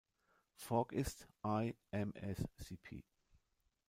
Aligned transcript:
Fork 0.55 0.93
ist 0.93 1.27
I-mscp. 1.45 3.03